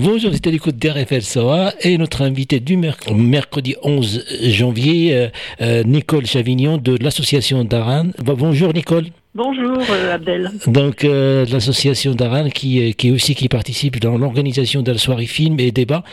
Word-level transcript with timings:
Bonjour, 0.00 0.30
à 0.30 0.50
l'écoute 0.50 0.76
d'RFL 0.76 1.22
SOA 1.22 1.74
et 1.80 1.98
notre 1.98 2.22
invité 2.22 2.60
du 2.60 2.76
mercredi 2.76 3.74
11 3.82 4.26
janvier, 4.42 5.12
euh, 5.12 5.28
euh, 5.60 5.82
Nicole 5.82 6.24
Chavignon 6.24 6.78
de 6.78 6.96
l'association 7.02 7.64
d'Aran. 7.64 8.10
Bonjour 8.22 8.72
Nicole. 8.72 9.06
Bonjour 9.34 9.76
euh, 9.90 10.14
Abdel. 10.14 10.52
Donc 10.68 11.02
l'association 11.02 12.14
d'Aran 12.14 12.48
qui, 12.50 12.94
qui 12.94 13.10
aussi 13.10 13.34
qui 13.34 13.48
participe 13.48 13.98
dans 13.98 14.16
l'organisation 14.16 14.82
de 14.82 14.92
la 14.92 14.98
soirée 14.98 15.26
film 15.26 15.58
et 15.58 15.72
débat 15.72 16.04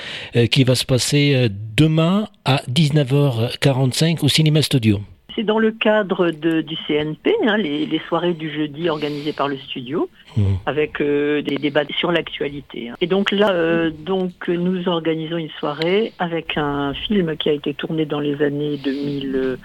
qui 0.49 0.63
va 0.63 0.74
se 0.74 0.86
passer 0.86 1.48
demain 1.77 2.27
à 2.44 2.63
19h45 2.68 4.26
au 4.26 4.30
Cinéma 4.30 4.63
Studio. 4.63 4.99
C'est 5.36 5.44
dans 5.44 5.60
le 5.60 5.72
cadre 5.72 6.32
du 6.32 6.78
CNP, 6.88 7.36
hein, 7.46 7.58
les, 7.58 8.02
soirées 8.08 8.34
du 8.34 8.50
jeudi 8.50 8.90
organisées 8.90 9.34
par 9.34 9.50
le 9.50 9.58
studio, 9.58 10.10
mmh. 10.38 10.44
avec 10.66 11.02
euh, 11.02 11.42
des 11.42 11.58
débats 11.58 11.84
sur 11.98 12.12
l'actualité. 12.12 12.90
Hein. 12.90 12.96
Et 13.02 13.08
donc 13.08 13.32
là, 13.32 13.52
euh, 13.52 13.92
donc 13.92 14.48
nous 14.48 14.88
organisons 14.88 15.36
une 15.36 15.50
soirée 15.60 16.14
avec 16.20 16.58
un 16.58 16.94
film 16.94 17.36
qui 17.36 17.50
a 17.50 17.52
été 17.52 17.74
tourné 17.74 18.06
dans 18.06 18.20
les 18.20 18.42
années 18.42 18.78
2000. 18.78 19.58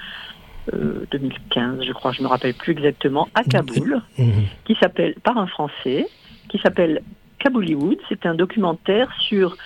2015, 1.11 1.79
euh, 1.81 1.83
je 1.83 1.93
crois, 1.93 2.13
je 2.13 2.23
me 2.23 2.29
rappelle 2.29 2.55
plus 2.55 2.73
exactement, 2.73 3.29
à 3.35 3.43
Kaboul, 3.43 4.03
mmh. 4.19 4.25
qui 4.65 4.77
s'appelle 4.77 5.15
par 5.23 5.39
un 5.39 5.47
Français, 5.47 6.07
qui 6.49 6.59
s'appelle 6.59 7.03
Kabouliwood. 7.39 7.99
C'est 8.09 8.27
un 8.27 8.35
documentaire 8.35 9.11
sur 9.21 9.57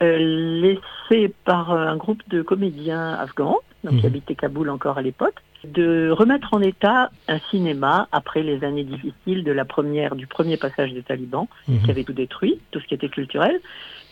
laissé 0.00 1.32
par 1.44 1.70
un 1.70 1.96
groupe 1.96 2.22
de 2.28 2.42
comédiens 2.42 3.12
afghans, 3.14 3.60
qui 3.88 3.94
mmh. 3.94 4.06
habitaient 4.06 4.34
Kaboul 4.34 4.70
encore 4.70 4.98
à 4.98 5.02
l'époque, 5.02 5.36
de 5.64 6.10
remettre 6.10 6.54
en 6.54 6.62
état 6.62 7.10
un 7.28 7.38
cinéma 7.50 8.08
après 8.12 8.42
les 8.42 8.64
années 8.64 8.84
difficiles 8.84 9.44
de 9.44 9.52
la 9.52 9.64
première, 9.64 10.16
du 10.16 10.26
premier 10.26 10.56
passage 10.56 10.92
des 10.92 11.02
talibans, 11.02 11.46
mhm. 11.68 11.82
qui 11.82 11.90
avait 11.90 12.04
tout 12.04 12.12
détruit, 12.12 12.58
tout 12.70 12.80
ce 12.80 12.86
qui 12.86 12.94
était 12.94 13.08
culturel, 13.08 13.60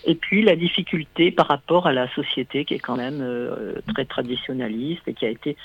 et 0.05 0.15
puis 0.15 0.43
la 0.43 0.57
difficulté 0.57 1.31
par 1.31 1.49
rapport 1.49 1.87
à 1.87 1.93
la 1.93 2.09
société 2.15 2.65
qui 2.65 2.75
est 2.75 2.79
quand 2.79 2.97
même 2.97 3.21
euh, 3.21 3.75
très 3.93 4.05
traditionnaliste 4.05 5.03
et 5.07 5.15
qui 5.15 5.27
a 5.27 5.31
été 5.31 5.57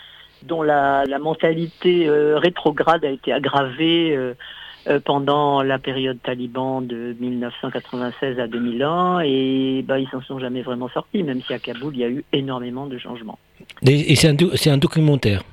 dont 0.43 0.61
la, 0.61 1.05
mentalité 1.21 2.07
euh, 2.07 2.37
rétrograde 2.37 3.05
a 3.05 3.09
été 3.09 3.31
aggravée 3.31 4.13
euh, 4.15 4.99
pendant 5.05 5.63
la 5.63 5.79
période 5.79 6.17
taliban 6.21 6.81
de 6.81 7.15
1996 7.17 8.39
à 8.39 8.47
2001 8.47 9.21
et 9.21 9.85
bah, 9.87 9.99
ils 9.99 10.09
s'en 10.09 10.21
sont 10.21 10.39
jamais 10.39 10.61
vraiment 10.61 10.89
sortis, 10.89 11.23
même 11.23 11.41
si 11.41 11.53
à 11.53 11.59
Kaboul 11.59 11.93
il 11.95 11.99
y 11.99 12.03
a 12.03 12.09
eu 12.09 12.25
énormément 12.33 12.87
de 12.87 12.97
changements. 12.97 13.39
Et 13.85 14.15
c'est 14.15 14.69
un 14.69 14.77
documentaire? 14.77 15.43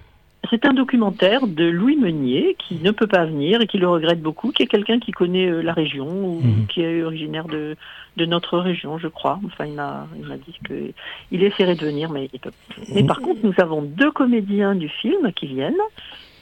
C'est 0.50 0.66
un 0.66 0.74
documentaire 0.74 1.46
de 1.46 1.64
Louis 1.64 1.96
Meunier 1.96 2.56
qui 2.58 2.74
ne 2.82 2.90
peut 2.90 3.06
pas 3.06 3.24
venir 3.24 3.60
et 3.62 3.66
qui 3.68 3.78
le 3.78 3.88
regrette 3.88 4.20
beaucoup, 4.20 4.50
qui 4.50 4.64
est 4.64 4.66
quelqu'un 4.66 4.98
qui 4.98 5.12
connaît 5.12 5.48
euh, 5.48 5.62
la 5.62 5.72
région 5.72 6.08
ou 6.08 6.40
mhm. 6.42 6.66
qui 6.66 6.82
est 6.82 7.02
originaire 7.02 7.46
de, 7.46 7.76
de 8.16 8.26
notre 8.26 8.58
région, 8.58 8.98
je 8.98 9.06
crois. 9.06 9.38
Enfin, 9.46 9.66
il 9.66 9.74
m'a 9.74 10.06
dit 10.44 10.58
qu'il 10.66 11.44
essaierait 11.44 11.76
de 11.76 11.86
venir, 11.86 12.10
mais 12.10 12.28
il 12.32 12.40
peut. 12.40 12.50
Mais 12.92 13.04
par 13.04 13.20
contre, 13.20 13.40
nous 13.44 13.54
avons 13.58 13.82
deux 13.82 14.10
comédiens 14.10 14.74
du 14.74 14.88
film 14.88 15.32
qui 15.32 15.46
viennent, 15.46 15.74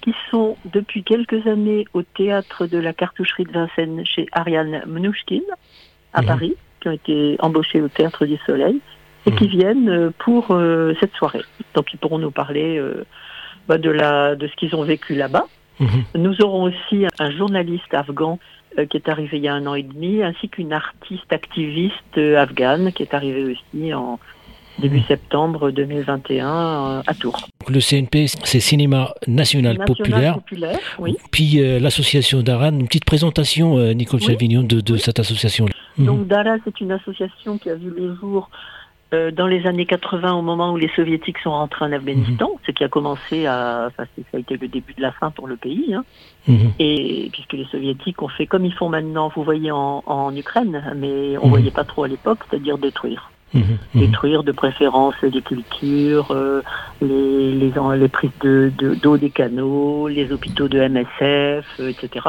qui 0.00 0.14
sont 0.30 0.56
depuis 0.72 1.02
quelques 1.02 1.46
années 1.46 1.84
au 1.92 2.02
théâtre 2.02 2.66
de 2.66 2.78
la 2.78 2.94
cartoucherie 2.94 3.44
de 3.44 3.52
Vincennes 3.52 4.06
chez 4.06 4.26
Ariane 4.32 4.82
Mnouchkine 4.86 5.42
à 6.14 6.22
mhm. 6.22 6.26
Paris, 6.26 6.54
qui 6.80 6.88
ont 6.88 6.92
été 6.92 7.36
embauchés 7.40 7.82
au 7.82 7.88
théâtre 7.88 8.24
du 8.24 8.38
Soleil 8.46 8.80
et 9.26 9.32
qui 9.32 9.44
mhm. 9.44 9.50
viennent 9.50 9.88
euh, 9.90 10.10
pour 10.18 10.52
euh, 10.52 10.94
cette 10.98 11.12
soirée. 11.14 11.42
Donc, 11.74 11.92
ils 11.92 11.98
pourront 11.98 12.18
nous 12.18 12.30
parler. 12.30 12.80
Bah, 13.68 13.76
de, 13.76 13.90
la, 13.90 14.34
de 14.34 14.48
ce 14.48 14.56
qu'ils 14.56 14.74
ont 14.74 14.82
vécu 14.82 15.14
là-bas. 15.14 15.44
Mhm. 15.78 16.04
Nous 16.16 16.40
aurons 16.40 16.62
aussi 16.64 17.06
un 17.18 17.30
journaliste 17.30 17.92
afghan 17.92 18.38
euh, 18.78 18.86
qui 18.86 18.96
est 18.96 19.08
arrivé 19.10 19.36
il 19.36 19.44
y 19.44 19.48
a 19.48 19.54
un 19.54 19.66
an 19.66 19.74
et 19.74 19.82
demi, 19.82 20.22
ainsi 20.22 20.48
qu'une 20.48 20.72
artiste 20.72 21.30
activiste 21.30 22.16
euh, 22.16 22.40
afghane 22.40 22.92
qui 22.92 23.02
est 23.02 23.12
arrivée 23.12 23.44
aussi 23.44 23.92
en 23.92 24.18
début 24.78 24.98
mhm. 24.98 25.04
septembre 25.04 25.70
2021 25.70 26.46
euh, 26.46 27.02
à 27.06 27.14
Tours. 27.14 27.46
Le 27.68 27.80
CNP, 27.80 28.26
c'est 28.44 28.60
Cinéma 28.60 29.12
National, 29.26 29.78
Populaire. 29.84 30.38
oui. 30.98 31.16
Puis 31.30 31.60
l'association 31.80 32.40
d'Aran, 32.40 32.70
une 32.70 32.86
petite 32.86 33.04
présentation, 33.04 33.76
Nicole 33.92 34.20
Chavignon, 34.20 34.62
de, 34.62 34.80
de 34.80 34.96
cette 34.96 35.20
association. 35.20 35.66
Donc 35.98 36.26
DARA, 36.26 36.56
c'est 36.64 36.80
une 36.80 36.92
association 36.92 37.58
qui 37.58 37.68
a 37.68 37.74
vu 37.74 37.90
le 37.90 38.14
jour 38.14 38.48
euh, 39.14 39.30
dans 39.30 39.46
les 39.46 39.66
années 39.66 39.86
80, 39.86 40.34
au 40.34 40.42
moment 40.42 40.72
où 40.72 40.76
les 40.76 40.90
soviétiques 40.94 41.38
sont 41.38 41.50
rentrés 41.50 41.84
en 41.84 41.92
Afghanistan, 41.92 42.50
mhm. 42.52 42.58
ce 42.66 42.72
qui 42.72 42.84
a 42.84 42.88
commencé 42.88 43.46
à, 43.46 43.90
ça 43.96 44.04
a 44.34 44.38
été 44.38 44.56
le 44.56 44.68
début 44.68 44.92
de 44.92 45.00
la 45.00 45.12
fin 45.12 45.30
pour 45.30 45.46
le 45.46 45.56
pays, 45.56 45.94
hein. 45.94 46.04
mhm. 46.46 46.72
et 46.78 47.30
puisque 47.32 47.54
les 47.54 47.64
soviétiques 47.66 48.20
ont 48.20 48.28
fait 48.28 48.46
comme 48.46 48.66
ils 48.66 48.74
font 48.74 48.90
maintenant, 48.90 49.32
vous 49.34 49.44
voyez 49.44 49.70
en, 49.70 50.02
en 50.04 50.36
Ukraine, 50.36 50.92
mais 50.96 51.38
on 51.38 51.46
mhm. 51.46 51.50
voyait 51.50 51.70
pas 51.70 51.84
trop 51.84 52.04
à 52.04 52.08
l'époque, 52.08 52.40
c'est-à-dire 52.48 52.76
détruire. 52.76 53.30
Détruire 53.94 54.42
de 54.42 54.52
préférence 54.52 55.14
les 55.22 55.40
cultures, 55.40 56.32
euh, 56.32 56.62
les, 57.00 57.52
les, 57.52 57.72
les, 57.96 58.08
prises 58.08 58.30
d'eau 58.42 59.16
de, 59.16 59.16
des 59.16 59.30
canaux, 59.30 60.06
les 60.06 60.30
hôpitaux 60.32 60.68
de 60.68 60.78
MSF, 60.78 61.64
euh, 61.80 61.88
etc. 61.88 62.28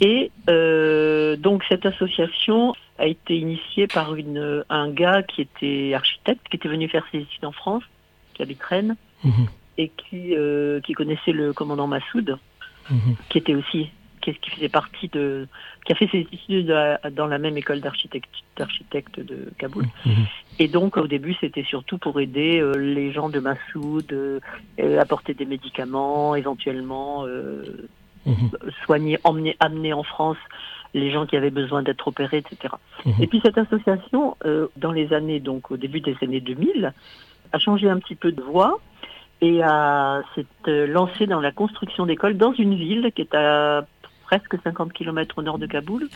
Et 0.00 0.30
euh, 0.48 1.36
donc 1.36 1.64
cette 1.68 1.86
association 1.86 2.74
a 2.98 3.06
été 3.06 3.36
initiée 3.36 3.86
par 3.86 4.14
une, 4.14 4.64
un 4.68 4.90
gars 4.90 5.22
qui 5.22 5.42
était 5.42 5.92
architecte, 5.94 6.48
qui 6.48 6.56
était 6.56 6.68
venu 6.68 6.88
faire 6.88 7.04
ses 7.12 7.18
études 7.18 7.44
en 7.44 7.52
France, 7.52 7.84
qui 8.34 8.42
habite 8.42 8.62
Rennes, 8.62 8.96
mhm. 9.24 9.46
et 9.78 9.88
qui, 9.88 10.34
euh, 10.34 10.80
qui 10.80 10.92
connaissait 10.94 11.32
le 11.32 11.52
commandant 11.52 11.86
Massoud, 11.86 12.38
mhm. 12.90 13.16
qui 13.28 13.38
était 13.38 13.54
aussi 13.54 13.90
qui, 14.20 14.34
qui, 14.34 14.50
faisait 14.50 14.68
partie 14.68 15.08
de, 15.08 15.48
qui 15.84 15.92
a 15.92 15.96
fait 15.96 16.08
ses 16.08 16.20
études 16.20 16.74
dans 17.12 17.26
la 17.26 17.38
même 17.38 17.56
école 17.56 17.80
d'architecte 17.80 19.20
de 19.20 19.52
Kaboul. 19.58 19.86
Mhm. 20.06 20.26
Et 20.58 20.68
donc 20.68 20.96
au 20.96 21.06
début 21.06 21.36
c'était 21.40 21.64
surtout 21.64 21.98
pour 21.98 22.20
aider 22.20 22.60
euh, 22.60 22.74
les 22.74 23.12
gens 23.12 23.28
de 23.28 23.40
Massoud, 23.40 24.12
euh, 24.12 24.40
apporter 25.00 25.34
des 25.34 25.46
médicaments, 25.46 26.34
éventuellement 26.34 27.26
soigner, 28.84 29.18
emmener, 29.24 29.56
amener 29.60 29.92
en 29.92 30.02
France 30.02 30.36
les 30.94 31.10
gens 31.10 31.26
qui 31.26 31.36
avaient 31.36 31.50
besoin 31.50 31.82
d'être 31.82 32.08
opérés, 32.08 32.38
etc. 32.38 32.74
Mhm. 33.04 33.14
Et 33.20 33.26
puis 33.26 33.40
cette 33.42 33.58
association, 33.58 34.36
euh, 34.44 34.68
dans 34.76 34.92
les 34.92 35.12
années, 35.12 35.40
donc 35.40 35.70
au 35.70 35.76
début 35.76 36.00
des 36.00 36.16
années 36.22 36.40
2000, 36.40 36.92
a 37.52 37.58
changé 37.58 37.88
un 37.88 37.98
petit 37.98 38.14
peu 38.14 38.32
de 38.32 38.42
voie 38.42 38.78
et 39.40 39.60
s'est 40.34 40.46
euh, 40.68 40.86
lancée 40.86 41.26
dans 41.26 41.40
la 41.40 41.50
construction 41.50 42.06
d'écoles 42.06 42.36
dans 42.36 42.52
une 42.52 42.76
ville 42.76 43.10
qui 43.14 43.22
est 43.22 43.34
à 43.34 43.84
presque 44.24 44.56
50 44.62 44.92
km 44.92 45.38
au 45.38 45.42
nord 45.42 45.58
de 45.58 45.66
Kaboul, 45.66 46.08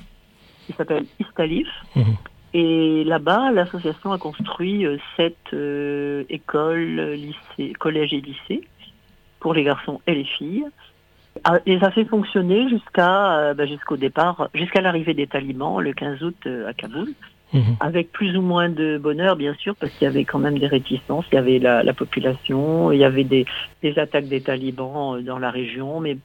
qui 0.66 0.72
s'appelle 0.74 1.06
Istalif. 1.18 1.68
Mhm. 1.96 2.16
Et 2.54 3.04
là-bas, 3.04 3.50
l'association 3.50 4.12
a 4.12 4.18
construit 4.18 4.86
euh, 4.86 4.96
sept 5.16 5.36
écoles, 6.30 7.14
lycées, 7.14 7.72
collèges 7.74 8.12
et 8.12 8.20
lycées 8.20 8.62
pour 9.40 9.54
les 9.54 9.64
garçons 9.64 10.00
et 10.06 10.14
les 10.14 10.24
filles 10.24 10.66
les 11.66 11.82
a 11.82 11.90
fait 11.90 12.04
fonctionner 12.04 12.68
jusqu'à 12.68 13.38
euh, 13.38 13.54
bah, 13.54 13.66
jusqu'au 13.66 13.96
départ, 13.96 14.48
jusqu'à 14.54 14.80
l'arrivée 14.80 15.14
des 15.14 15.26
talibans 15.26 15.80
le 15.80 15.92
15 15.92 16.22
août 16.22 16.36
euh, 16.46 16.68
à 16.68 16.72
Kaboul. 16.72 17.08
Mhm. 17.52 17.76
Avec 17.78 18.10
plus 18.10 18.36
ou 18.36 18.42
moins 18.42 18.68
de 18.68 18.98
bonheur, 18.98 19.36
bien 19.36 19.54
sûr, 19.54 19.76
parce 19.76 19.92
qu'il 19.92 20.04
y 20.04 20.08
avait 20.08 20.24
quand 20.24 20.40
même 20.40 20.58
des 20.58 20.66
réticences. 20.66 21.24
Il 21.30 21.36
y 21.36 21.38
avait 21.38 21.60
la, 21.60 21.92
population, 21.92 22.90
il 22.90 22.98
y 22.98 23.04
avait 23.04 23.22
des, 23.22 23.46
attaques 23.96 24.26
des 24.26 24.40
talibans 24.40 25.14
euh, 25.14 25.22
dans 25.22 25.38
la 25.38 25.50
région, 25.50 26.00
mais 26.00 26.18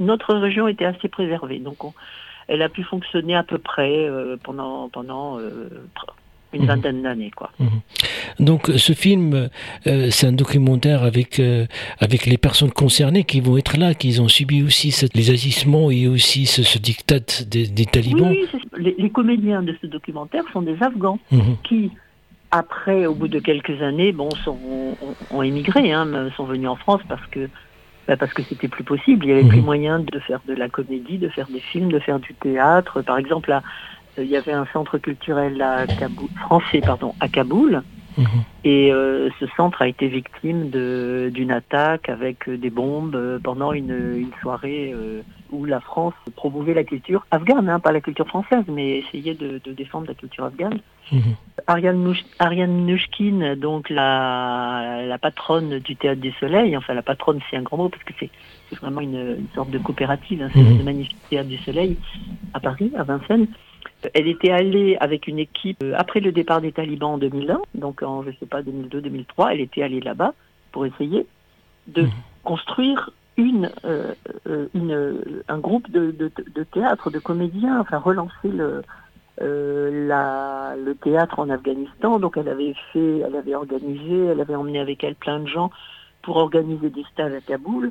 notre 0.00 0.34
région 0.34 0.66
était 0.66 0.86
assez 0.86 1.08
préservée. 1.08 1.58
Donc, 1.58 1.76
elle 2.48 2.62
a 2.62 2.70
pu 2.70 2.82
fonctionner 2.82 3.36
à 3.36 3.42
peu 3.42 3.58
près 3.58 4.06
pendant 4.42 4.88
pendant 4.90 5.38
une 6.54 6.62
mhm. 6.62 6.68
vingtaine 6.68 7.02
d'années. 7.02 7.30
quoi. 7.34 7.50
Mhm. 7.58 7.68
Donc 8.40 8.70
ce 8.76 8.92
film, 8.92 9.48
euh, 9.86 10.08
c'est 10.10 10.26
un 10.26 10.32
documentaire 10.32 11.02
avec, 11.02 11.40
euh, 11.40 11.66
avec 12.00 12.26
les 12.26 12.38
personnes 12.38 12.70
concernées 12.70 13.24
qui 13.24 13.40
vont 13.40 13.56
être 13.56 13.76
là, 13.76 13.94
qui 13.94 14.18
ont 14.20 14.28
subi 14.28 14.62
aussi 14.62 14.94
les 15.14 15.30
agissements 15.30 15.90
et 15.90 16.08
aussi 16.08 16.46
ce, 16.46 16.78
diktat 16.78 17.44
des, 17.46 17.86
talibans. 17.86 18.30
Oui, 18.30 18.46
les, 18.98 19.10
comédiens 19.10 19.62
de 19.62 19.76
ce 19.80 19.86
documentaire 19.86 20.44
sont 20.52 20.62
des 20.62 20.76
Afghans 20.82 21.18
mhm. 21.30 21.56
qui, 21.62 21.90
après, 22.50 23.06
au 23.06 23.14
bout 23.14 23.28
de 23.28 23.38
quelques 23.38 23.82
années, 23.82 24.12
bon, 24.12 24.30
sont, 24.44 24.58
ont, 25.30 25.42
émigré, 25.42 25.92
hein, 25.92 26.30
sont 26.36 26.44
venus 26.44 26.68
en 26.68 26.76
France 26.76 27.00
parce 27.08 27.26
que 27.26 27.48
bah, 28.06 28.16
parce 28.18 28.34
que 28.34 28.42
c'était 28.42 28.68
plus 28.68 28.84
possible. 28.84 29.24
Il 29.24 29.28
y 29.30 29.32
avait 29.32 29.48
plus 29.48 29.62
moyen 29.62 29.98
de 29.98 30.18
faire 30.18 30.40
de 30.46 30.52
la 30.52 30.68
comédie, 30.68 31.16
de 31.16 31.28
faire 31.28 31.46
des 31.48 31.60
films, 31.60 31.90
de 31.90 31.98
faire 31.98 32.18
du 32.18 32.34
théâtre. 32.34 33.00
Par 33.00 33.16
exemple, 33.16 33.50
il 34.18 34.26
y 34.26 34.36
avait 34.36 34.52
un 34.52 34.66
centre 34.72 34.98
culturel 34.98 35.60
à 35.62 35.86
Kaboul, 35.86 36.28
français 36.36 36.80
pardon, 36.80 37.14
à 37.20 37.28
Kaboul, 37.28 37.82
Mhm. 38.16 38.44
Et 38.64 38.92
euh, 38.92 39.28
ce 39.40 39.46
centre 39.56 39.82
a 39.82 39.88
été 39.88 40.08
victime 40.08 40.70
d'une 40.70 41.50
attaque 41.50 42.08
avec 42.08 42.48
des 42.48 42.70
bombes 42.70 43.40
pendant 43.42 43.72
une, 43.72 44.30
soirée 44.40 44.94
où 45.50 45.64
la 45.64 45.80
France 45.80 46.14
promouvait 46.36 46.74
la 46.74 46.84
culture 46.84 47.26
afghane, 47.30 47.68
hein, 47.68 47.80
pas 47.80 47.92
la 47.92 48.00
culture 48.00 48.26
française, 48.26 48.64
mais 48.68 48.98
essayait 48.98 49.34
de, 49.34 49.60
défendre 49.72 50.06
la 50.08 50.14
culture 50.14 50.44
afghane. 50.44 50.80
Mhm. 51.12 51.36
Ariane, 51.66 52.14
Ariane 52.38 53.56
donc 53.56 53.90
la, 53.90 55.02
la, 55.06 55.18
patronne 55.18 55.78
du 55.78 55.96
Théâtre 55.96 56.20
du 56.20 56.32
Soleil, 56.32 56.76
enfin 56.76 56.94
la 56.94 57.02
patronne 57.02 57.40
c'est 57.50 57.56
un 57.56 57.62
grand 57.62 57.76
mot 57.76 57.88
parce 57.88 58.04
que 58.04 58.12
c'est 58.18 58.30
vraiment 58.80 59.00
une, 59.00 59.46
sorte 59.54 59.70
de 59.70 59.78
coopérative, 59.78 60.42
hein, 60.42 60.48
c'est 60.52 60.62
le 60.62 60.82
magnifique 60.82 61.16
Théâtre 61.28 61.48
du 61.48 61.58
Soleil 61.58 61.96
à 62.54 62.60
Paris, 62.60 62.90
à 62.96 63.02
Vincennes. 63.02 63.48
Elle 64.12 64.28
était 64.28 64.50
allée 64.50 64.96
avec 65.00 65.26
une 65.26 65.38
équipe 65.38 65.82
euh, 65.82 65.94
après 65.96 66.20
le 66.20 66.32
départ 66.32 66.60
des 66.60 66.72
talibans 66.72 67.12
en 67.12 67.18
2001, 67.18 67.60
donc 67.74 68.02
en, 68.02 68.22
je 68.22 68.30
sais 68.38 68.46
pas, 68.46 68.62
2002-2003, 68.62 69.52
elle 69.52 69.60
était 69.60 69.82
allée 69.82 70.00
là-bas 70.00 70.34
pour 70.72 70.86
essayer 70.86 71.26
de 71.86 72.02
mhm. 72.02 72.10
construire 72.42 73.10
une, 73.36 73.70
euh, 73.84 74.14
euh, 74.46 74.66
une, 74.74 75.42
un 75.48 75.58
groupe 75.58 75.90
de, 75.90 76.10
de, 76.10 76.62
théâtre, 76.64 77.10
de 77.10 77.18
comédiens, 77.18 77.80
enfin 77.80 77.98
relancer 77.98 78.48
le, 78.48 78.82
la, 79.40 80.74
le 80.76 80.94
théâtre 80.94 81.40
en 81.40 81.50
Afghanistan. 81.50 82.18
Donc 82.18 82.36
elle 82.36 82.48
avait 82.48 82.74
fait, 82.92 83.18
elle 83.18 83.34
avait 83.34 83.54
organisé, 83.54 84.26
elle 84.26 84.40
avait 84.40 84.54
emmené 84.54 84.78
avec 84.78 85.02
elle 85.02 85.16
plein 85.16 85.40
de 85.40 85.48
gens 85.48 85.70
pour 86.22 86.36
organiser 86.36 86.90
des 86.90 87.04
stages 87.12 87.32
à 87.32 87.40
Kaboul. 87.40 87.90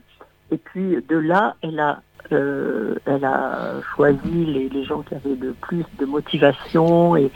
Et 0.51 0.57
puis 0.57 0.97
de 1.07 1.17
là, 1.17 1.55
elle 1.61 1.79
a 1.79 2.01
euh, 2.31 2.95
elle 3.05 3.25
a 3.25 3.81
choisi 3.95 4.45
les, 4.45 4.83
gens 4.85 5.01
qui 5.01 5.13
avaient 5.13 5.35
le 5.35 5.53
plus 5.53 5.85
de 5.99 6.05
motivation 6.05 7.17
et 7.17 7.31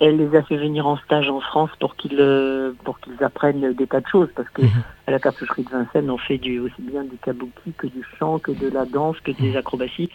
elle 0.00 0.16
les 0.16 0.36
a 0.36 0.42
fait 0.42 0.56
venir 0.56 0.86
en 0.86 0.96
stage 0.96 1.28
en 1.28 1.40
France 1.40 1.70
pour 1.78 1.94
qu'ils 1.94 2.18
euh, 2.18 2.72
pour 2.84 2.98
qu'ils 2.98 3.22
apprennent 3.22 3.72
des 3.74 3.86
tas 3.86 4.00
de 4.00 4.06
choses 4.08 4.28
parce 4.34 4.48
que 4.50 4.62
mhm. 4.62 4.82
à 5.06 5.12
la 5.12 5.18
cartoucherie 5.20 5.62
de 5.62 5.70
Vincennes 5.70 6.10
on 6.10 6.18
fait 6.18 6.38
du 6.38 6.58
aussi 6.58 6.82
bien 6.82 7.04
du 7.04 7.16
kabuki 7.16 7.72
que 7.78 7.86
du 7.86 8.02
chant 8.18 8.38
que 8.38 8.50
de 8.50 8.68
la 8.68 8.86
danse 8.86 9.18
que 9.20 9.30
des 9.30 9.50
mhm. 9.50 9.56
acrobaties 9.56 10.10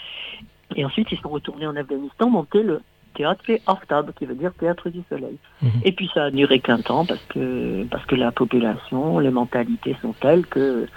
et 0.75 0.83
ensuite 0.83 1.07
ils 1.11 1.19
sont 1.19 1.29
retournés 1.29 1.67
en 1.67 1.75
Afghanistan 1.77 2.29
monter 2.29 2.61
le 2.61 2.81
théâtre 3.15 3.43
Aftab 3.67 4.11
qui 4.13 4.25
veut 4.25 4.35
dire 4.35 4.53
théâtre 4.53 4.89
du 4.89 5.01
soleil 5.09 5.37
mhm. 5.61 5.69
et 5.85 5.93
puis 5.93 6.09
ça 6.13 6.25
a 6.25 6.31
duré 6.31 6.59
qu'un 6.59 6.81
temps 6.81 7.05
parce 7.05 7.23
que 7.29 7.85
parce 7.85 8.05
que 8.05 8.15
la 8.15 8.31
population 8.31 9.19
les 9.19 9.31
mentalités 9.31 9.95
sont 10.01 10.13
telles 10.13 10.45
que 10.45 10.87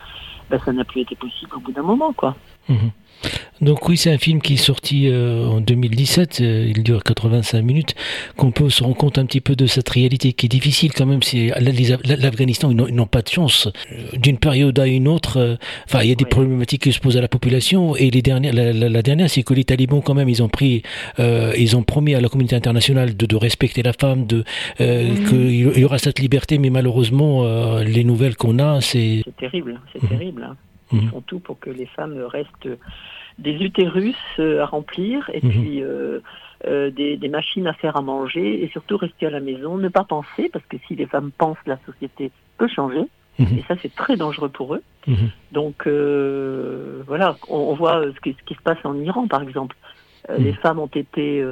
ça 0.60 0.72
n'a 0.72 0.84
plus 0.84 1.02
été 1.02 1.16
possible 1.16 1.56
au 1.56 1.60
bout 1.60 1.72
d'un 1.72 1.82
moment 1.82 2.12
quoi 2.12 2.36
donc 3.60 3.88
oui, 3.88 3.96
c'est 3.96 4.10
un 4.10 4.18
film 4.18 4.40
qui 4.40 4.54
est 4.54 4.56
sorti 4.56 5.08
euh, 5.08 5.46
en 5.46 5.60
2017, 5.60 6.40
euh, 6.40 6.72
il 6.74 6.82
dure 6.82 7.04
85 7.04 7.62
minutes, 7.62 7.94
qu'on 8.36 8.50
peut 8.50 8.68
se 8.70 8.82
rendre 8.82 8.96
compte 8.96 9.18
un 9.18 9.24
petit 9.24 9.40
peu 9.40 9.54
de 9.54 9.66
cette 9.66 9.88
réalité 9.88 10.32
qui 10.32 10.46
est 10.46 10.48
difficile 10.48 10.92
quand 10.92 11.06
même. 11.06 11.22
C'est 11.22 11.52
l'Afghanistan, 11.60 12.70
ils 12.72 12.76
n'ont 12.76 13.06
pas 13.06 13.22
de 13.22 13.28
chance. 13.28 13.68
Euh, 13.92 14.16
d'une 14.18 14.38
période 14.38 14.78
à 14.80 14.88
une 14.88 15.06
autre, 15.06 15.58
enfin, 15.84 16.02
il 16.02 16.08
y 16.08 16.12
a 16.12 16.16
des 16.16 16.24
problématiques 16.24 16.82
qui 16.82 16.92
se 16.92 16.98
posent 16.98 17.16
à 17.16 17.20
la 17.20 17.28
population. 17.28 17.94
Et 17.94 18.10
les 18.10 18.22
dernières, 18.22 18.52
la, 18.52 19.02
dernière, 19.02 19.30
c'est 19.30 19.44
que 19.44 19.54
les 19.54 19.64
talibans 19.64 20.02
quand 20.02 20.14
même, 20.14 20.28
ils 20.28 20.42
ont 20.42 20.48
pris, 20.48 20.82
ils 21.18 21.76
ont 21.76 21.84
promis 21.84 22.14
à 22.14 22.20
la 22.20 22.28
communauté 22.28 22.56
internationale 22.56 23.16
de, 23.16 23.36
respecter 23.36 23.82
la 23.82 23.92
femme, 23.92 24.26
de 24.26 24.44
mhm. 24.80 25.28
qu'il 25.28 25.78
y 25.78 25.84
aura 25.84 25.98
cette 25.98 26.18
liberté, 26.18 26.58
mais 26.58 26.70
malheureusement, 26.70 27.78
les 27.78 28.04
nouvelles 28.04 28.36
qu'on 28.36 28.58
a, 28.58 28.80
c'est 28.80 29.22
c'est 29.24 29.36
terrible, 29.36 29.80
c'est 29.92 30.02
mhm. 30.02 30.08
terrible. 30.08 30.48
Hein. 30.50 30.56
Ils 30.92 31.02
mhm. 31.02 31.08
font 31.08 31.20
tout 31.22 31.40
pour 31.40 31.58
que 31.58 31.70
les 31.70 31.86
femmes 31.86 32.18
restent 32.18 32.68
des 33.38 33.52
utérus 33.52 34.16
euh, 34.38 34.62
à 34.62 34.66
remplir 34.66 35.30
et 35.32 35.44
mhm. 35.44 35.50
puis 35.50 35.82
euh, 35.82 36.20
euh, 36.66 36.90
des, 36.90 37.28
machines 37.28 37.66
à 37.66 37.72
faire 37.72 37.96
à 37.96 38.02
manger 38.02 38.62
et 38.62 38.68
surtout 38.68 38.96
rester 38.96 39.26
à 39.26 39.30
la 39.30 39.40
maison, 39.40 39.78
ne 39.78 39.88
pas 39.88 40.04
penser 40.04 40.50
parce 40.52 40.64
que 40.66 40.76
si 40.86 40.94
les 40.94 41.06
femmes 41.06 41.30
pensent, 41.36 41.56
la 41.66 41.78
société 41.86 42.30
peut 42.58 42.68
changer. 42.68 43.04
Mhm. 43.38 43.58
Et 43.58 43.64
ça, 43.66 43.74
c'est 43.80 43.94
très 43.94 44.16
dangereux 44.16 44.50
pour 44.50 44.74
eux. 44.74 44.82
Donc, 45.52 45.86
voilà, 45.86 47.36
on, 47.48 47.74
voit 47.74 48.04
ce 48.04 48.20
qui, 48.20 48.54
se 48.54 48.62
passe 48.62 48.78
en 48.84 48.94
Iran, 49.00 49.26
par 49.26 49.42
exemple. 49.42 49.74
Les 50.38 50.52
femmes 50.52 50.78
ont 50.78 50.86
été, 50.86 51.44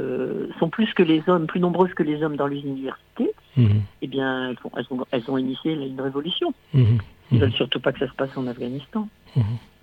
sont 0.58 0.68
plus 0.68 0.92
que 0.92 1.02
les 1.02 1.22
hommes, 1.26 1.46
plus 1.46 1.58
nombreuses 1.58 1.92
que 1.94 2.02
les 2.02 2.22
hommes 2.22 2.36
dans 2.36 2.46
les 2.46 2.60
universités. 2.60 3.32
Eh 3.56 4.06
bien, 4.06 4.50
elles, 4.50 4.86
ont, 4.90 5.06
elles 5.10 5.30
ont 5.30 5.38
initié 5.38 5.72
une 5.72 6.00
révolution. 6.00 6.52
Ils 7.32 7.40
veulent 7.40 7.52
surtout 7.52 7.80
pas 7.80 7.92
que 7.92 8.00
ça 8.00 8.08
se 8.08 8.14
passe 8.14 8.36
en 8.36 8.46
Afghanistan. 8.46 9.08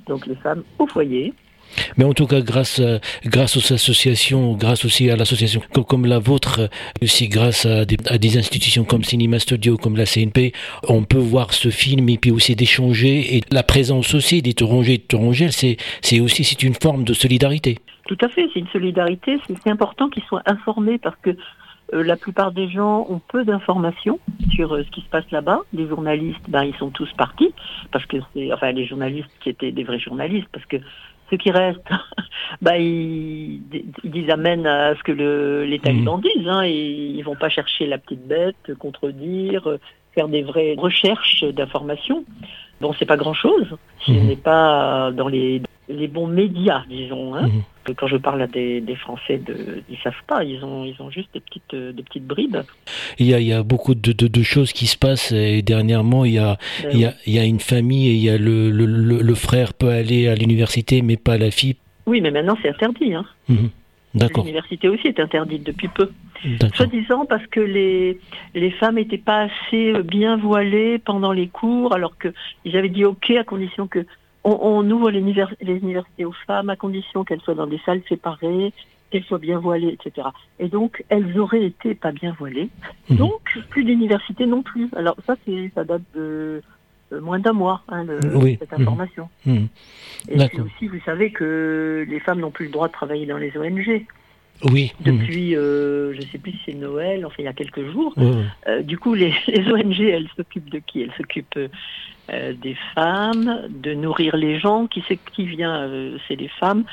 Donc 0.07 0.25
les 0.25 0.35
femmes 0.35 0.63
au 0.79 0.87
foyer, 0.87 1.33
mais 1.97 2.05
en 2.05 2.13
tout 2.13 2.27
cas, 2.27 2.41
grâce, 2.41 2.81
grâce 3.25 3.57
aux 3.57 3.73
associations, 3.73 4.53
grâce 4.53 4.85
aussi 4.85 5.09
à 5.09 5.15
l'association 5.15 5.61
comme, 5.87 6.05
la 6.05 6.19
vôtre, 6.19 6.61
euh, 6.61 6.67
aussi 7.01 7.27
grâce 7.27 7.65
à 7.65 7.85
des, 7.85 8.37
institutions 8.37 8.83
comme 8.83 9.03
Cinema 9.03 9.39
Studio, 9.39 9.77
comme 9.77 9.95
la 9.95 10.05
CNP, 10.05 10.53
on 10.87 11.03
peut 11.03 11.17
voir 11.17 11.53
ce 11.53 11.69
film 11.69 12.09
et 12.09 12.17
puis 12.17 12.31
aussi 12.31 12.55
d'échanger. 12.55 13.37
Et 13.37 13.41
la 13.51 13.63
présence 13.63 14.13
aussi 14.13 14.41
des 14.41 14.53
Torongés 14.53 14.93
et 14.93 14.97
de 14.97 15.47
c'est 16.01 16.19
aussi 16.19 16.43
c'est 16.43 16.63
une 16.63 16.73
forme 16.73 17.03
de 17.03 17.13
solidarité. 17.13 17.77
Tout 18.07 18.17
à 18.21 18.29
fait, 18.29 18.47
c'est 18.53 18.59
une 18.59 18.67
solidarité. 18.67 19.37
C'est 19.47 19.69
important 19.69 20.09
qu'ils 20.09 20.23
soient 20.23 20.43
informés 20.45 20.97
parce 20.97 21.15
que 21.21 21.35
euh, 21.93 22.03
la 22.03 22.17
plupart 22.17 22.51
des 22.51 22.69
gens 22.69 23.05
ont 23.09 23.19
peu 23.19 23.45
d'informations 23.45 24.19
sur 24.51 24.73
euh, 24.73 24.83
ce 24.83 24.89
qui 24.91 25.01
se 25.01 25.07
passe 25.07 25.29
là-bas. 25.31 25.61
Les 25.73 25.87
journalistes, 25.87 26.49
ben, 26.49 26.63
ils 26.63 26.75
sont 26.75 26.89
tous 26.89 27.11
partis 27.13 27.53
parce 27.91 28.05
que 28.05 28.17
c'est, 28.33 28.51
enfin, 28.51 28.71
les 28.71 28.85
journalistes 28.85 29.29
qui 29.39 29.49
étaient 29.49 29.71
des 29.71 29.83
vrais 29.83 29.99
journalistes, 29.99 30.49
parce 30.51 30.65
que 30.65 30.77
ceux 31.29 31.37
qui 31.37 31.51
restent, 31.51 31.79
ben, 32.61 32.75
ils, 32.75 33.61
ils 34.03 34.31
amènent 34.31 34.67
à 34.67 34.95
ce 34.95 35.03
que 35.03 35.13
le, 35.13 35.63
les 35.63 35.79
talibans 35.79 36.17
mmh. 36.17 36.21
disent. 36.21 36.47
Hein, 36.47 36.63
et 36.65 36.73
ils 36.73 37.23
vont 37.23 37.35
pas 37.35 37.49
chercher 37.49 37.85
la 37.85 37.97
petite 37.97 38.27
bête, 38.27 38.73
contredire, 38.79 39.77
faire 40.13 40.27
des 40.27 40.43
vraies 40.43 40.75
recherches 40.77 41.43
d'informations. 41.43 42.25
Bon, 42.81 42.93
c'est 42.99 43.05
pas 43.05 43.17
grand-chose 43.17 43.77
si 44.03 44.11
mmh. 44.11 44.27
n'est 44.27 44.35
pas 44.35 45.11
dans 45.11 45.27
les 45.29 45.61
les 45.89 46.07
bons 46.07 46.27
médias, 46.27 46.83
disons. 46.89 47.35
Hein. 47.35 47.47
Mhm. 47.47 47.95
Quand 47.95 48.07
je 48.07 48.17
parle 48.17 48.41
à 48.41 48.47
des, 48.47 48.83
Français, 48.99 49.37
de, 49.37 49.81
ils 49.89 49.97
savent 49.99 50.13
pas, 50.27 50.43
ils 50.43 50.63
ont, 50.63 50.83
ils 50.83 51.01
ont 51.01 51.09
juste 51.09 51.29
des 51.33 51.39
petites, 51.39 51.73
euh, 51.73 51.93
des 51.93 52.03
petites 52.03 52.25
bribes. 52.25 52.57
Il 53.17 53.27
y 53.27 53.33
a, 53.33 53.39
il 53.39 53.47
y 53.47 53.53
a 53.53 53.63
beaucoup 53.63 53.95
de, 53.95 54.11
de, 54.11 54.43
choses 54.43 54.73
qui 54.73 54.87
se 54.87 54.97
passent 54.97 55.31
et 55.31 55.61
dernièrement, 55.61 56.25
il 56.25 56.33
y 56.33 56.39
a, 56.39 56.57
ben 56.83 56.89
il, 56.91 56.99
y 56.99 57.05
a, 57.05 57.13
il 57.25 57.33
y 57.33 57.39
a 57.39 57.45
une 57.45 57.61
famille 57.61 58.09
et 58.09 58.13
il 58.13 58.21
y 58.21 58.29
a 58.29 58.37
le, 58.37 58.69
le, 58.71 58.85
le, 58.85 59.35
frère 59.35 59.73
peut 59.73 59.89
aller 59.89 60.27
à 60.27 60.35
l'université 60.35 61.01
mais 61.01 61.15
pas 61.15 61.37
la 61.37 61.49
fille. 61.49 61.77
Oui, 62.05 62.19
mais 62.19 62.31
maintenant 62.31 62.57
c'est 62.61 62.69
interdit. 62.69 63.13
Hein. 63.13 63.25
Mhm. 63.47 63.69
L'université 64.35 64.89
aussi 64.89 65.07
est 65.07 65.19
interdite 65.19 65.63
depuis 65.63 65.87
peu. 65.87 66.09
Soi-disant 66.73 67.25
parce 67.25 67.45
que 67.47 67.59
les, 67.59 68.19
les 68.53 68.71
femmes 68.71 68.95
n'étaient 68.95 69.17
pas 69.17 69.47
assez 69.47 69.93
bien 70.03 70.37
voilées 70.37 70.99
pendant 70.99 71.31
les 71.31 71.47
cours, 71.47 71.93
alors 71.93 72.13
qu'ils 72.17 72.77
avaient 72.77 72.89
dit 72.89 73.05
OK 73.05 73.31
à 73.31 73.43
condition 73.43 73.87
que 73.87 74.05
on, 74.47 74.89
ouvre 74.89 75.11
les, 75.11 75.19
universités 75.19 76.25
aux 76.25 76.33
femmes 76.45 76.69
à 76.69 76.75
condition 76.75 77.23
qu'elles 77.23 77.41
soient 77.41 77.55
dans 77.55 77.67
des 77.67 77.79
salles 77.85 78.01
séparées, 78.07 78.73
qu'elles 79.09 79.23
soient 79.23 79.39
bien 79.39 79.59
voilées, 79.59 79.97
etc. 79.99 80.27
Et 80.59 80.69
donc, 80.69 81.03
elles 81.09 81.37
auraient 81.39 81.65
été 81.65 81.95
pas 81.95 82.11
bien 82.11 82.35
voilées. 82.37 82.69
Mhm. 83.09 83.17
Donc, 83.17 83.57
plus 83.69 83.83
d'université 83.83 84.45
non 84.45 84.63
plus. 84.63 84.89
Alors 84.95 85.15
ça, 85.25 85.35
c'est 85.45 85.71
ça 85.75 85.83
date 85.83 86.03
de 86.15 86.61
moins 87.11 87.39
d'un 87.39 87.53
mois, 87.53 87.83
hein, 87.89 88.05
cette 88.59 88.71
mhm. 88.71 88.81
information. 88.81 89.29
Mhm. 89.45 89.67
Et 90.29 90.47
puis 90.47 90.61
aussi, 90.61 90.87
vous 90.87 90.99
savez 91.05 91.31
que 91.31 92.05
les 92.07 92.19
femmes 92.19 92.39
n'ont 92.39 92.51
plus 92.51 92.65
le 92.65 92.71
droit 92.71 92.87
de 92.87 92.93
travailler 92.93 93.25
dans 93.25 93.37
les 93.37 93.55
ONG. 93.57 94.05
Oui. 94.63 94.93
Depuis, 94.99 95.55
euh, 95.55 96.13
je 96.13 96.17
ne 96.17 96.25
sais 96.25 96.37
plus 96.39 96.51
si 96.51 96.59
c'est 96.65 96.73
Noël, 96.73 97.25
enfin 97.25 97.35
il 97.39 97.45
y 97.45 97.47
a 97.47 97.53
quelques 97.53 97.91
jours. 97.91 98.13
Euh, 98.67 98.81
du 98.81 98.97
coup, 98.97 99.13
les, 99.13 99.33
ONG, 99.71 99.99
elles 100.01 100.29
s'occupent 100.35 100.69
de 100.69 100.79
qui? 100.79 101.01
Elles 101.01 101.13
s'occupent 101.15 101.59
euh, 102.29 102.53
des 102.53 102.75
femmes, 102.95 103.67
de 103.69 103.93
nourrir 103.93 104.35
les 104.35 104.59
gens. 104.59 104.87
Qui 104.87 105.03
c'est 105.07 105.19
qui 105.33 105.45
vient 105.45 105.89
C'est 106.27 106.35
les 106.35 106.47
femmes. 106.47 106.85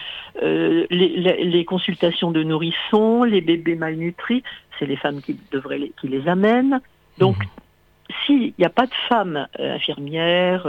Les, 0.42 1.64
consultations 1.66 2.30
de 2.30 2.42
nourrissons, 2.42 3.25
les 3.25 3.40
bébés 3.40 3.76
malnutris, 3.76 4.42
c'est 4.78 4.87
les 4.87 4.97
femmes 4.97 5.23
qui 5.23 5.38
devraient 5.50 5.78
les, 5.78 5.92
qui 6.00 6.09
les 6.09 6.28
amènent. 6.28 6.80
Donc, 7.18 7.38
mhm. 7.38 8.14
s'il 8.26 8.52
n'y 8.59 8.64
a 8.64 8.71
pas 8.71 8.87
de 8.87 8.94
femmes 9.09 9.47
infirmières, 9.59 10.66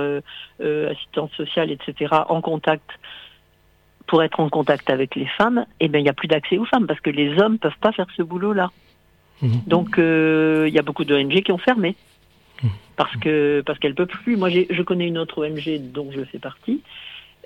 assistantes 0.60 1.34
sociales, 1.34 1.72
etc., 1.72 2.16
en 2.30 2.40
contact 2.42 2.90
pour 4.08 4.24
être 4.24 4.40
en 4.40 4.50
contact 4.50 4.90
avec 4.90 5.16
les 5.16 5.26
femmes, 5.26 5.66
eh 5.80 5.88
ben 5.88 6.00
il 6.00 6.04
n'y 6.04 6.10
a 6.10 6.14
plus 6.14 6.28
d'accès 6.28 6.58
aux 6.58 6.66
femmes 6.66 6.88
parce 6.88 7.00
que 7.00 7.10
les 7.10 7.40
hommes 7.40 7.58
peuvent 7.58 7.78
pas 7.82 7.92
faire 7.92 8.08
ce 8.16 8.22
boulot-là. 8.22 8.72
Mhm. 9.42 9.62
Donc 9.68 9.98
euh, 9.98 10.66
il 10.68 10.74
y 10.74 10.80
a 10.80 10.82
beaucoup 10.82 11.06
d'ONG 11.06 11.42
qui 11.42 11.52
ont 11.52 11.58
fermé 11.58 11.96
mhm. 12.64 12.70
parce 12.96 13.16
que 13.18 13.64
parce 13.66 13.80
qu'elles 13.80 13.96
peuvent 13.96 14.08
plus. 14.08 14.38
Moi 14.38 14.50
je 14.50 14.82
connais 14.82 15.08
une 15.08 15.18
autre 15.18 15.46
ONG 15.46 15.92
dont 15.92 16.10
je 16.12 16.24
fais 16.24 16.40
partie 16.40 16.82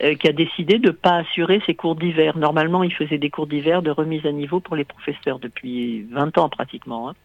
euh, 0.01 0.15
qui 0.15 0.27
a 0.27 0.31
décidé 0.31 0.79
de 0.79 0.87
ne 0.87 0.91
pas 0.91 1.17
assurer 1.17 1.61
ses 1.65 1.75
cours 1.75 1.95
d'hiver. 1.95 2.37
Normalement, 2.37 2.83
ils 2.83 2.93
faisaient 2.93 3.17
des 3.17 3.29
cours 3.29 3.47
d'hiver 3.47 3.81
de 3.81 3.91
remise 3.91 4.25
à 4.25 4.31
niveau 4.31 4.61
pour 4.61 4.77
les 4.77 4.85
professeurs 4.85 5.39
depuis 5.39 6.03
20 6.11 6.37
ans 6.37 6.47
pratiquement. 6.47 7.09
Hein, 7.09 7.15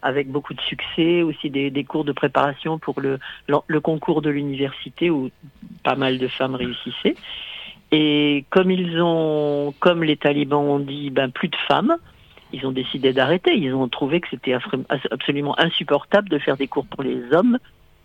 avec 0.00 0.30
beaucoup 0.30 0.52
de 0.52 0.60
succès, 0.60 1.22
aussi 1.22 1.48
des, 1.48 1.70
des, 1.70 1.84
cours 1.84 2.04
de 2.04 2.12
préparation 2.12 2.78
pour 2.78 3.00
le, 3.00 3.18
le 3.46 3.80
concours 3.80 4.20
de 4.20 4.28
l'université 4.28 5.08
où 5.08 5.30
pas 5.82 5.96
mal 5.96 6.18
de 6.18 6.28
femmes 6.28 6.54
réussissaient. 6.54 7.16
Et 7.96 8.44
comme 8.50 8.72
ils 8.72 9.00
ont, 9.00 9.72
comme 9.78 10.02
les 10.02 10.16
talibans 10.16 10.64
ont 10.64 10.80
dit, 10.80 11.10
ben 11.10 11.30
plus 11.30 11.46
de 11.46 11.54
femmes, 11.68 11.94
ils 12.52 12.66
ont 12.66 12.72
décidé 12.72 13.12
d'arrêter. 13.12 13.56
Ils 13.56 13.72
ont 13.72 13.86
trouvé 13.86 14.20
que 14.20 14.26
c'était 14.32 14.56
absolument 15.12 15.56
insupportable 15.60 16.28
de 16.28 16.40
faire 16.40 16.56
des 16.56 16.66
cours 16.66 16.86
pour 16.86 17.04
les 17.04 17.22
hommes 17.32 17.56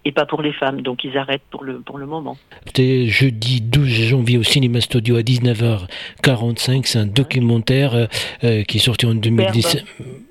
et 0.05 0.11
pas 0.11 0.27
pour 0.27 0.43
les 0.43 0.53
femmes. 0.53 0.81
Donc 0.81 1.03
ils 1.03 1.17
arrêtent 1.17 1.41
pour 1.49 1.63
le, 1.63 1.79
pour 1.79 1.97
le 1.97 2.05
moment. 2.05 2.37
C'était 2.67 3.07
jeudi 3.07 3.61
12 3.61 3.87
janvier 3.89 4.37
au 4.37 4.43
Cinéma 4.43 4.79
Studio 4.79 5.15
à 5.15 5.21
19h45. 5.21 6.81
C'est 6.85 6.99
un 6.99 7.07
documentaire 7.07 7.95
euh, 7.95 8.05
euh, 8.43 8.61
qui 8.61 8.77
est 8.77 8.81
sorti 8.81 9.07
en 9.07 9.15
2017 9.15 9.71
superbe. 9.71 10.28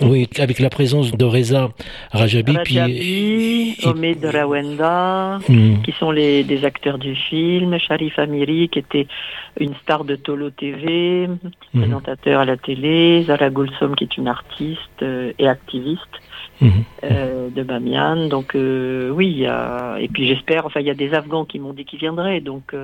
Oui, 0.00 0.28
avec 0.38 0.58
la 0.58 0.70
présence 0.70 1.12
de 1.12 1.24
Reza 1.24 1.70
Rajabi, 2.12 2.56
Rajabi 2.56 3.74
puis 3.76 3.76
Omed 3.84 4.24
Rawenda, 4.24 5.38
hmm. 5.48 5.82
qui 5.82 5.92
sont 5.92 6.10
les 6.10 6.44
des 6.44 6.64
acteurs 6.64 6.98
du 6.98 7.14
film, 7.14 7.78
Sharif 7.78 8.18
Amiri, 8.18 8.68
qui 8.68 8.78
était 8.78 9.06
une 9.58 9.74
star 9.82 10.04
de 10.04 10.16
Tolo 10.16 10.50
TV, 10.50 11.26
hmm. 11.26 11.80
présentateur 11.80 12.40
à 12.40 12.44
la 12.44 12.56
télé, 12.56 13.24
Zara 13.26 13.50
Goulsom, 13.50 13.94
qui 13.94 14.04
est 14.04 14.16
une 14.16 14.28
artiste 14.28 15.02
euh, 15.02 15.32
et 15.38 15.48
activiste. 15.48 16.02
Hmm. 16.60 16.70
Euh, 17.04 17.50
de 17.50 17.62
Bamiyan. 17.62 18.26
Donc 18.26 18.56
euh, 18.56 19.10
oui, 19.10 19.28
y 19.28 19.46
a... 19.46 19.96
et 20.00 20.08
puis 20.08 20.26
j'espère, 20.26 20.66
enfin 20.66 20.80
il 20.80 20.86
y 20.86 20.90
a 20.90 20.94
des 20.94 21.14
Afghans 21.14 21.44
qui 21.44 21.60
m'ont 21.60 21.72
dit 21.72 21.84
qu'ils 21.84 22.00
viendraient, 22.00 22.40
donc 22.40 22.74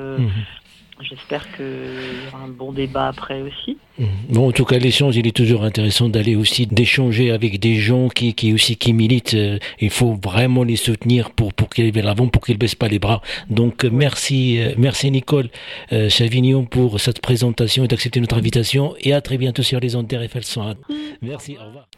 J'espère 1.01 1.45
qu'il 1.57 1.65
y 1.65 2.29
aura 2.29 2.45
un 2.45 2.49
bon 2.49 2.73
débat 2.73 3.09
après 3.09 3.43
aussi. 3.43 3.77
Mmh. 3.99 4.05
Bon, 4.31 4.49
en 4.49 4.53
tout 4.53 4.65
cas, 4.65 4.79
l'échange, 4.79 5.17
il 5.17 5.27
est 5.27 5.37
toujours 5.37 5.65
intéressant 5.65 6.09
d'aller 6.09 6.37
aussi 6.37 6.67
d'échanger 6.67 7.33
avec 7.33 7.59
des 7.59 7.77
gens 7.77 8.09
qui, 8.09 8.35
qui 8.35 8.55
aussi 8.55 8.77
qui 8.77 8.93
militent. 8.93 9.35
Euh, 9.35 9.59
il 9.81 9.91
faut 9.91 10.19
vraiment 10.23 10.63
les 10.63 10.77
soutenir 10.77 11.31
pour 11.31 11.53
pour 11.53 11.69
qu'ils 11.69 11.85
aillent 11.87 12.03
l'avant, 12.05 12.29
pour 12.29 12.43
qu'ils 12.45 12.59
baissent 12.59 12.75
pas 12.77 12.89
les 12.89 13.01
bras. 13.01 13.23
Donc 13.51 13.85
merci, 13.85 14.61
euh, 14.61 14.75
merci 14.79 15.11
Nicole 15.11 15.49
euh, 15.93 16.09
Chavignon 16.09 16.65
pour 16.65 17.01
cette 17.01 17.21
présentation 17.21 17.85
et 17.85 17.89
d'accepter 17.89 18.21
notre 18.21 18.39
invitation. 18.39 18.95
Et 19.01 19.13
à 19.13 19.21
très 19.21 19.37
bientôt 19.37 19.63
sur 19.63 19.81
les 19.81 19.97
ondes 19.97 20.07
d'RFL 20.07 20.45
101. 20.45 20.75
Merci, 21.23 21.57
au 21.59 21.67
revoir. 21.67 21.89